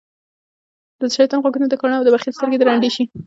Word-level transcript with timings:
دشيطان 1.03 1.39
غوږونه 1.43 1.67
دکاڼه 1.69 1.95
او 1.97 2.05
دبخیل 2.05 2.33
سترګی 2.35 2.57
د 2.59 2.63
ړندی 2.67 2.89
شی 2.95 3.03